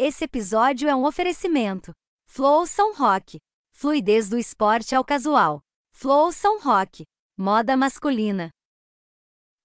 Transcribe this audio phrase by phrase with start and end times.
[0.00, 1.90] Esse episódio é um oferecimento.
[2.24, 3.40] Flow São Rock.
[3.72, 5.60] Fluidez do esporte ao casual.
[5.92, 7.04] Flow São Rock.
[7.36, 8.48] Moda masculina.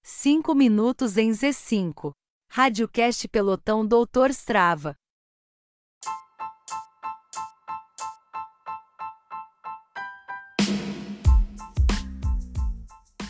[0.02, 2.10] 5 minutos em Z5.
[2.50, 4.96] Radiocast Pelotão Doutor Strava.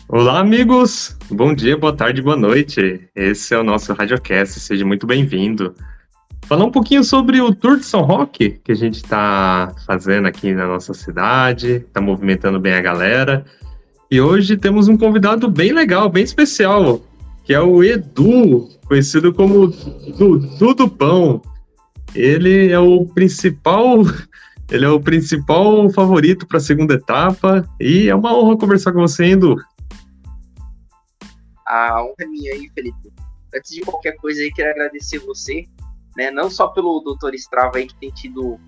[0.09, 1.15] Olá, amigos!
[1.29, 3.07] Bom dia, boa tarde, boa noite.
[3.13, 5.75] Esse é o nosso Radiocast, seja muito bem-vindo.
[6.47, 10.53] Falar um pouquinho sobre o Tour de São Roque que a gente está fazendo aqui
[10.53, 13.43] na nossa cidade, está movimentando bem a galera.
[14.11, 17.01] E hoje temos um convidado bem legal, bem especial,
[17.43, 19.69] que é o Edu, conhecido como
[20.19, 21.41] Dudu do Pão.
[22.13, 24.03] Ele é o principal,
[24.69, 28.99] ele é o principal favorito para a segunda etapa e é uma honra conversar com
[28.99, 29.55] você, Edu.
[31.67, 33.11] A honra é minha aí, Felipe.
[33.55, 35.65] Antes de qualquer coisa aí, quero agradecer você,
[36.15, 36.31] né?
[36.31, 38.59] Não só pelo Doutor Strava aí, que tem tido um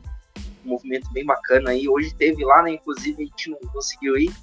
[0.64, 1.88] movimento bem bacana aí.
[1.88, 2.72] Hoje teve lá, né?
[2.72, 4.34] Inclusive, a gente não conseguiu ir,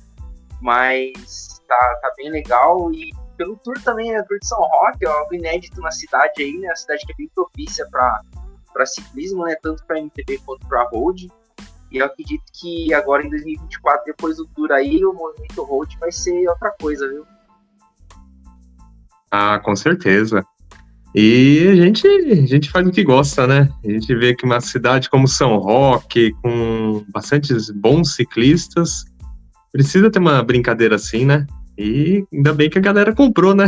[0.60, 2.92] mas tá, tá bem legal.
[2.92, 4.22] E pelo tour também, né?
[4.22, 6.68] Tour de São Roque, algo inédito na cidade aí, né?
[6.68, 9.56] A cidade que é bem propícia para ciclismo, né?
[9.62, 11.30] Tanto para MTB quanto para road.
[11.90, 16.10] E eu acredito que agora em 2024, depois do tour aí, o movimento road vai
[16.10, 17.24] ser outra coisa, viu?
[19.30, 20.44] Ah, com certeza.
[21.14, 23.68] E a gente, a gente faz o que gosta, né?
[23.84, 29.04] A gente vê que uma cidade como São Roque, com bastantes bons ciclistas,
[29.70, 31.46] precisa ter uma brincadeira assim, né?
[31.78, 33.66] E ainda bem que a galera comprou, né?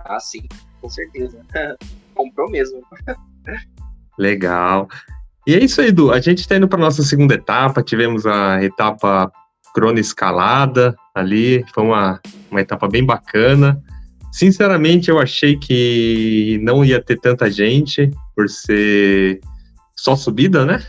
[0.00, 0.48] Ah, sim,
[0.80, 1.38] com certeza.
[2.14, 2.80] comprou mesmo.
[4.18, 4.88] Legal.
[5.46, 6.10] E é isso aí, Edu.
[6.10, 7.82] A gente está indo para nossa segunda etapa.
[7.82, 9.30] Tivemos a etapa
[9.74, 11.64] crono escalada ali.
[11.74, 12.18] Foi uma,
[12.50, 13.82] uma etapa bem bacana.
[14.38, 19.40] Sinceramente, eu achei que não ia ter tanta gente por ser
[19.96, 20.80] só subida, né?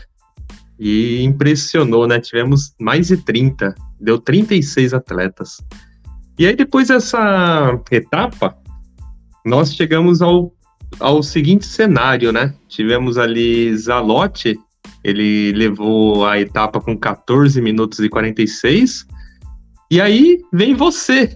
[0.78, 2.20] E impressionou, né?
[2.20, 5.56] Tivemos mais de 30, deu 36 atletas.
[6.38, 8.56] E aí, depois dessa etapa,
[9.44, 10.54] nós chegamos ao,
[11.00, 12.54] ao seguinte cenário, né?
[12.68, 14.56] Tivemos ali Zalote,
[15.02, 19.04] ele levou a etapa com 14 minutos e 46.
[19.90, 21.34] E aí vem você,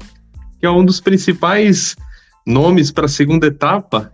[0.61, 1.97] que é um dos principais
[2.47, 4.13] nomes para a segunda etapa,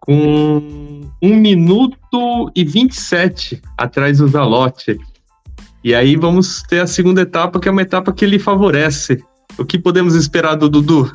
[0.00, 4.98] com 1 minuto e 27 atrás do Zalote.
[5.82, 9.24] E aí vamos ter a segunda etapa, que é uma etapa que ele favorece.
[9.58, 11.12] O que podemos esperar do Dudu?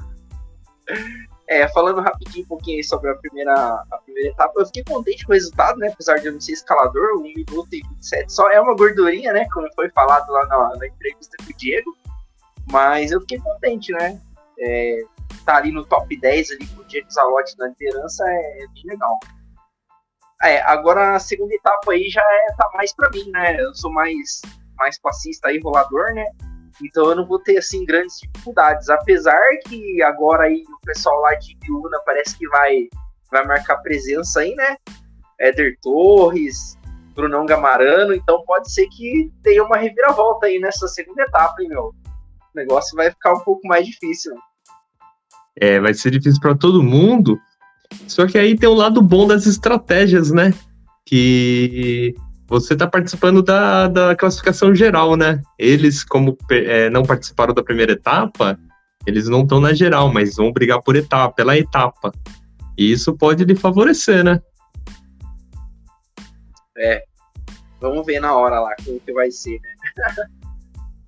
[1.48, 5.32] É, falando rapidinho um pouquinho sobre a primeira, a primeira etapa, eu fiquei contente com
[5.32, 5.90] o resultado, né?
[5.94, 9.46] Apesar de eu não ser escalador, 1 minuto e 27 só é uma gordurinha, né?
[9.54, 11.96] Como foi falado lá na, na entrevista com o Diego.
[12.72, 14.20] Mas eu fiquei contente, né?
[14.60, 15.04] É,
[15.44, 18.84] tá ali no top 10 ali com o Diego Zalotti na liderança é, é bem
[18.86, 19.20] legal.
[20.44, 23.60] É, agora a segunda etapa aí já é, tá mais para mim, né?
[23.62, 24.42] Eu sou mais,
[24.78, 26.26] mais passista aí, rolador, né?
[26.84, 28.90] Então eu não vou ter assim grandes dificuldades.
[28.90, 32.90] Apesar que agora aí o pessoal lá de Biúna parece que vai,
[33.32, 34.76] vai marcar presença aí, né?
[35.40, 36.78] Éder Torres,
[37.16, 41.86] Brunão Gamarano, então pode ser que tenha uma reviravolta aí nessa segunda etapa, hein, meu?
[41.86, 44.34] O negócio vai ficar um pouco mais difícil.
[45.60, 47.40] É, vai ser difícil para todo mundo.
[48.08, 50.54] Só que aí tem um lado bom das estratégias, né?
[51.06, 52.16] Que
[52.48, 55.42] você está participando da, da classificação geral, né?
[55.58, 58.58] Eles, como é, não participaram da primeira etapa,
[59.06, 62.12] eles não estão na geral, mas vão brigar por etapa, pela etapa.
[62.78, 64.40] E isso pode lhe favorecer, né?
[66.78, 67.04] É.
[67.80, 70.26] Vamos ver na hora lá como que vai ser, né?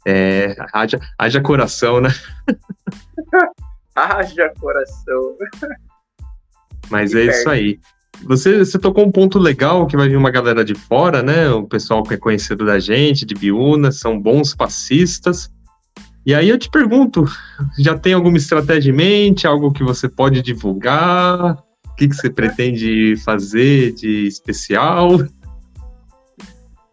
[0.06, 2.10] é, haja, haja coração, né?
[3.96, 5.38] haja coração.
[6.90, 7.80] Mas é isso aí.
[8.24, 11.50] Você, você tocou um ponto legal que vai vir uma galera de fora, né?
[11.50, 15.52] O pessoal que é conhecido da gente, de Biúna, são bons passistas.
[16.26, 17.26] E aí eu te pergunto,
[17.78, 21.58] já tem alguma estratégia em mente, algo que você pode divulgar?
[21.86, 25.10] O que, que você pretende fazer de especial?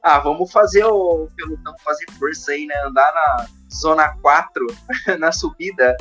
[0.04, 2.74] Ah, vamos fazer o pelotão fazer força aí, né?
[2.84, 4.66] Andar na zona 4,
[5.16, 5.96] na subida.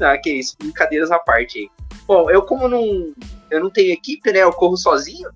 [0.00, 1.70] Ah, que isso, brincadeiras à parte aí.
[2.06, 3.14] Bom, eu como não,
[3.50, 4.40] eu não tenho equipe, né?
[4.40, 5.30] Eu corro sozinho.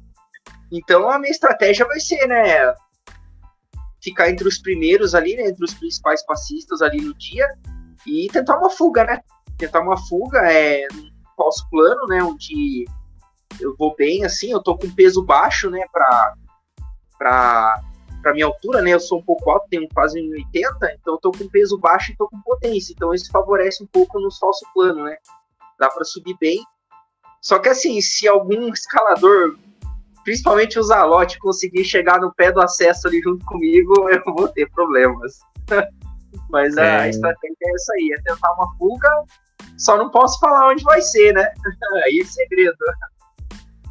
[0.72, 2.74] Então a minha estratégia vai ser, né?
[4.02, 5.48] Ficar entre os primeiros ali, né?
[5.48, 7.46] Entre os principais passistas ali no dia
[8.06, 9.20] e tentar uma fuga, né?
[9.58, 12.22] Tentar uma fuga é um falso plano, né?
[12.22, 12.86] Onde
[13.60, 15.84] eu vou bem, assim, eu tô com peso baixo, né?
[15.92, 16.34] Pra,
[17.18, 17.82] pra
[18.26, 18.90] para minha altura, né?
[18.90, 22.16] Eu sou um pouco alto, tenho quase 1,80, então eu tô com peso baixo e
[22.16, 22.92] tô com potência.
[22.92, 25.16] Então isso favorece um pouco no falso plano, né?
[25.78, 26.60] Dá para subir bem
[27.40, 29.56] Só que assim, se algum escalador,
[30.24, 34.68] principalmente o Zalote, conseguir chegar no pé do acesso ali junto comigo, eu vou ter
[34.72, 35.38] problemas.
[36.50, 36.96] Mas é.
[36.96, 39.08] a estratégia é essa aí, é tentar uma fuga,
[39.78, 41.48] só não posso falar onde vai ser, né?
[42.04, 42.76] aí é segredo.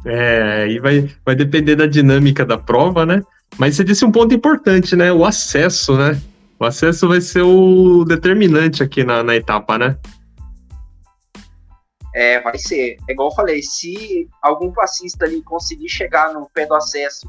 [0.06, 3.22] É, aí vai, vai depender da dinâmica da prova, né?
[3.58, 5.12] Mas você disse um ponto importante, né?
[5.12, 6.20] O acesso, né?
[6.60, 9.98] O acesso vai ser o determinante aqui na, na etapa, né?
[12.14, 12.96] É, vai ser.
[13.08, 17.28] É igual eu falei, se algum passista ali conseguir chegar no pé do acesso,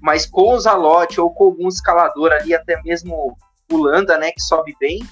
[0.00, 3.36] mas com o Zalote ou com algum escalador ali, até mesmo
[3.70, 5.02] o Landa, né, que sobe bem,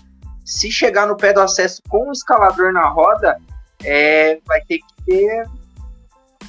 [0.45, 3.37] se chegar no pé do acesso com o escalador na roda,
[3.85, 5.45] é, vai ter que ter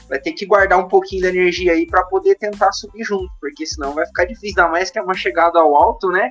[0.09, 3.65] vai ter que guardar um pouquinho da energia aí para poder tentar subir junto, porque
[3.65, 6.29] senão vai ficar difícil, ainda mais que é uma chegada ao alto, né?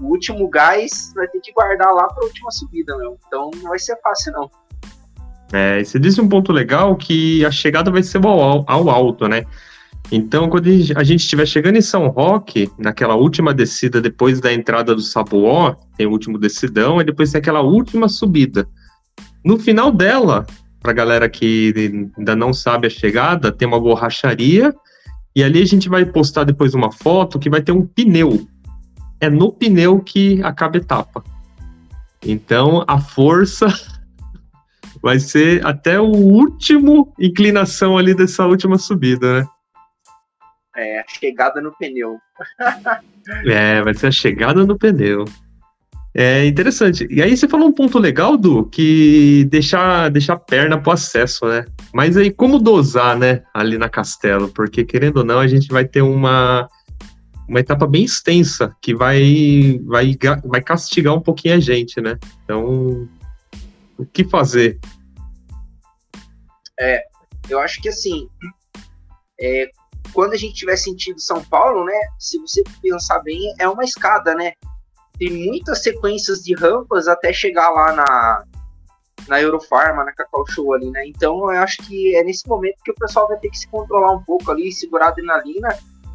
[0.00, 3.16] O último gás vai ter que guardar lá para a última subida, meu.
[3.26, 4.50] Então não vai ser fácil não.
[5.52, 9.44] É, você disse um ponto legal que a chegada vai ser ao, ao alto, né?
[10.12, 14.94] Então, quando a gente estiver chegando em São Roque, naquela última descida depois da entrada
[14.94, 18.68] do Sabuó, tem o último decidão, e depois tem aquela última subida.
[19.44, 20.46] No final dela,
[20.84, 21.72] para a galera que
[22.18, 24.74] ainda não sabe a chegada, tem uma borracharia
[25.34, 28.46] e ali a gente vai postar depois uma foto que vai ter um pneu.
[29.18, 31.24] É no pneu que acaba a etapa.
[32.22, 33.66] Então a força
[35.00, 39.48] vai ser até o último inclinação ali dessa última subida, né?
[40.76, 42.18] É, a chegada no pneu.
[43.46, 45.24] é, vai ser a chegada no pneu.
[46.16, 47.08] É interessante.
[47.10, 51.44] E aí você falou um ponto legal, do que deixar, deixar a perna pro acesso,
[51.46, 51.64] né?
[51.92, 54.48] Mas aí como dosar, né, ali na Castelo?
[54.48, 56.68] Porque querendo ou não, a gente vai ter uma,
[57.48, 62.16] uma etapa bem extensa que vai, vai, vai castigar um pouquinho a gente, né?
[62.44, 63.08] Então,
[63.98, 64.78] o que fazer?
[66.78, 67.02] É,
[67.48, 68.28] eu acho que assim,
[69.40, 69.68] é,
[70.12, 72.00] quando a gente tiver sentido São Paulo, né?
[72.20, 74.52] Se você pensar bem, é uma escada, né?
[75.18, 78.44] Tem muitas sequências de rampas até chegar lá na,
[79.28, 81.06] na Eurofarma, na Cacau Show ali, né?
[81.06, 84.12] Então eu acho que é nesse momento que o pessoal vai ter que se controlar
[84.12, 85.68] um pouco ali, segurar a adrenalina,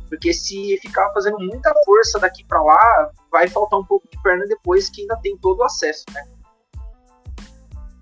[0.10, 4.46] porque se ficar fazendo muita força daqui para lá, vai faltar um pouco de perna
[4.48, 6.24] depois que ainda tem todo o acesso, né?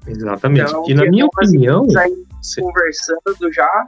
[0.07, 0.69] Exatamente.
[0.69, 1.85] Então, e na minha opinião,
[2.41, 2.61] você...
[2.61, 3.87] conversando já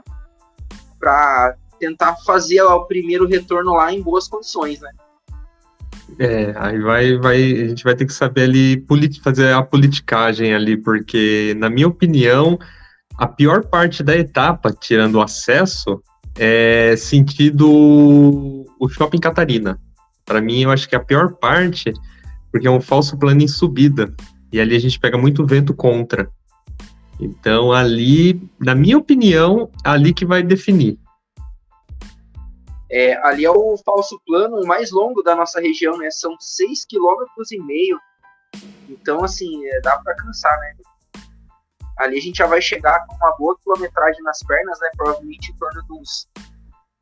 [0.98, 4.90] para tentar fazer o primeiro retorno lá em boas condições, né?
[6.22, 8.84] É, aí vai, vai, a gente vai ter que saber ali
[9.22, 12.58] fazer a politicagem ali, porque, na minha opinião,
[13.16, 16.02] a pior parte da etapa, tirando o acesso,
[16.38, 19.80] é sentido o shopping Catarina.
[20.26, 21.90] Para mim, eu acho que é a pior parte,
[22.52, 24.12] porque é um falso plano em subida.
[24.52, 26.28] E ali a gente pega muito vento contra.
[27.18, 30.98] Então, ali, na minha opinião, ali que vai definir.
[32.90, 36.10] É, ali é o falso plano mais longo da nossa região, né?
[36.10, 38.00] São 6,5 km e meio.
[38.88, 40.74] Então, assim, é, dá para cansar, né?
[41.98, 44.88] Ali a gente já vai chegar com uma boa quilometragem nas pernas, né?
[44.96, 46.28] Provavelmente em torno de uns,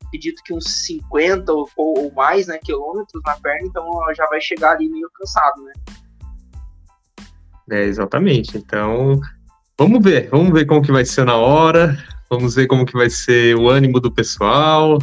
[0.05, 2.59] acredito que uns 50 ou, ou mais, né?
[2.63, 5.73] Quilômetros na perna, então já vai chegar ali meio cansado, né?
[7.71, 8.57] É, exatamente.
[8.57, 9.19] Então,
[9.75, 11.97] vamos ver, vamos ver como que vai ser na hora,
[12.29, 14.99] vamos ver como que vai ser o ânimo do pessoal,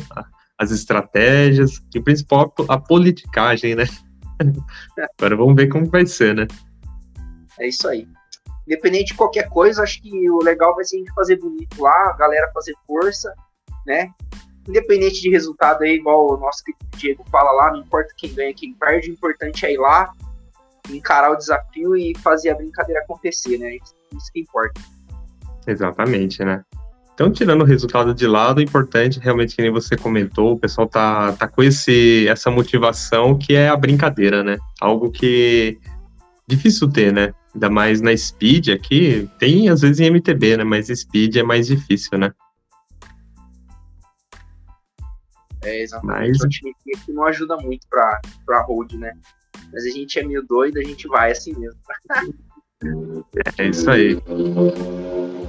[0.59, 3.85] as estratégias, e principal a politicagem, né?
[5.19, 6.47] Agora vamos ver como vai ser, né?
[7.59, 8.09] É isso aí.
[8.67, 12.11] Independente de qualquer coisa, acho que o legal vai ser a gente fazer bonito lá,
[12.11, 13.33] a galera fazer força,
[13.87, 14.11] né?
[14.69, 16.63] Independente de resultado aí, igual o nosso
[16.97, 20.13] Diego fala lá, não importa quem ganha, quem perde, o importante é ir lá,
[20.91, 23.77] encarar o desafio e fazer a brincadeira acontecer, né?
[23.77, 24.81] Isso, isso que importa.
[25.67, 26.65] Exatamente, né?
[27.17, 30.87] Então, tirando o resultado de lado, o importante, realmente, que nem você comentou, o pessoal
[30.87, 34.59] tá, tá com esse, essa motivação que é a brincadeira, né?
[34.79, 35.79] Algo que
[36.47, 37.33] difícil ter, né?
[37.55, 40.65] Ainda mais na Speed aqui, tem às vezes em MTB, né?
[40.65, 42.35] Mas Speed é mais difícil, né?
[45.65, 46.29] É, exatamente.
[46.33, 46.41] Mas...
[46.43, 49.15] O time aqui não ajuda muito pra, pra road, né?
[49.73, 51.81] Mas a gente é meio doido, a gente vai assim mesmo.
[53.57, 54.21] é isso aí.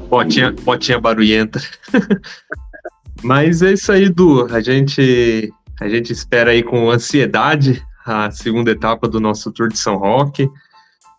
[0.09, 1.59] Botinha, botinha barulhenta.
[3.23, 4.45] Mas é isso aí, Du.
[4.53, 9.77] A gente, a gente espera aí com ansiedade a segunda etapa do nosso Tour de
[9.77, 10.49] São Roque.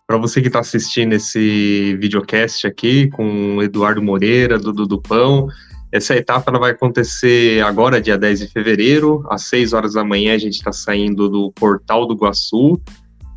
[0.07, 5.47] Para você que está assistindo esse videocast aqui com Eduardo Moreira, do Dudu Pão,
[5.91, 10.33] essa etapa ela vai acontecer agora, dia 10 de fevereiro, às 6 horas da manhã.
[10.33, 12.81] A gente está saindo do Portal do Guaçu.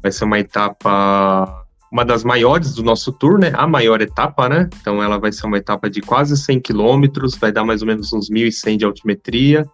[0.02, 1.61] Vai ser uma etapa
[1.92, 3.52] uma das maiores do nosso tour, né?
[3.54, 4.70] A maior etapa, né?
[4.80, 8.10] Então ela vai ser uma etapa de quase 100 quilômetros, vai dar mais ou menos
[8.14, 9.66] uns 1.100 de altimetria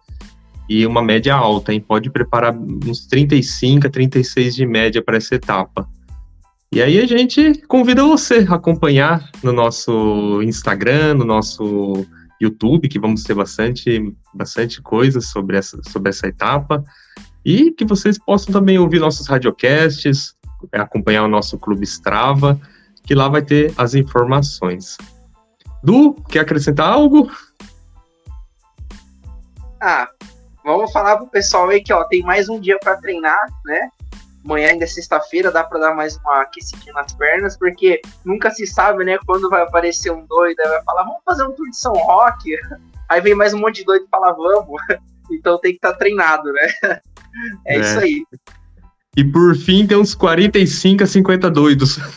[0.67, 1.79] e uma média alta, hein?
[1.79, 5.87] Pode preparar uns 35 a 36 de média para essa etapa.
[6.73, 12.05] E aí a gente convida você a acompanhar no nosso Instagram, no nosso
[12.39, 16.83] YouTube, que vamos ter bastante, bastante coisa sobre essa, sobre essa etapa.
[17.45, 20.35] E que vocês possam também ouvir nossos radiocasts,
[20.73, 22.59] acompanhar o nosso Clube Strava,
[23.03, 24.97] que lá vai ter as informações.
[25.83, 27.31] Du, quer acrescentar algo?
[29.81, 30.09] Ah,
[30.63, 33.89] vamos falar pro pessoal aí que ó, tem mais um dia para treinar, né?
[34.43, 38.65] Amanhã ainda é sexta-feira, dá para dar mais uma aquecidinha nas pernas, porque nunca se
[38.65, 41.77] sabe, né, quando vai aparecer um doido, aí vai falar, vamos fazer um tour de
[41.77, 42.55] São Roque.
[43.09, 44.81] Aí vem mais um monte de doido e fala, vamos.
[45.31, 46.67] Então tem que estar tá treinado, né?
[47.65, 48.25] É, é, isso aí.
[49.19, 51.99] E por fim tem uns 45 a 50 doidos.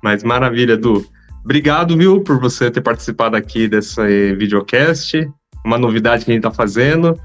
[0.00, 1.04] Mas maravilha, Du.
[1.42, 5.28] Obrigado, viu, por você ter participado aqui desse videocast.
[5.66, 7.20] Uma novidade que a gente está fazendo.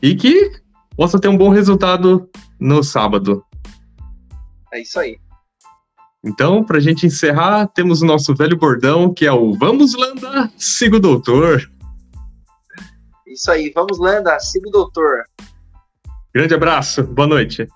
[0.00, 0.50] E que
[0.96, 2.26] possa ter um bom resultado
[2.58, 3.44] no sábado.
[4.72, 5.18] É isso aí.
[6.24, 10.50] Então, para a gente encerrar, temos o nosso velho bordão, que é o Vamos Landa,
[10.56, 11.70] siga o doutor.
[13.30, 15.22] Isso aí, vamos Landa, siga o doutor.
[16.34, 17.68] Grande abraço, boa noite.